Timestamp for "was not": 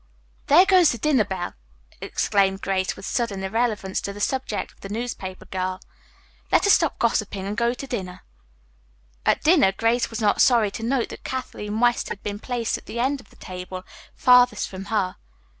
10.09-10.41